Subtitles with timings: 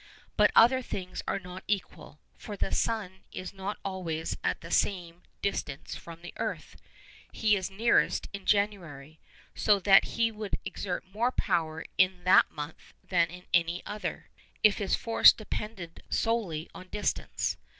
[0.35, 5.21] But other things are not equal; for the sun is not always at the same
[5.43, 6.75] distance from the earth.
[7.31, 9.19] He is nearest in January;
[9.53, 14.31] so that he would exert more power in that month than in any other,
[14.63, 17.57] if his force depended solely on distance.